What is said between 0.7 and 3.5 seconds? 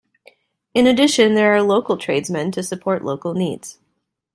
In addition there are local tradesmen to support local